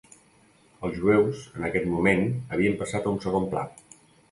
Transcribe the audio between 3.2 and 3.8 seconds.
segon pla.